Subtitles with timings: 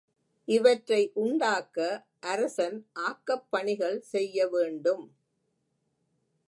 [0.47, 1.77] இவற்றை உண்டாக்க
[2.19, 5.05] அரசன் ஆக்கப் பணிகள் செய்ய வேண்டும்.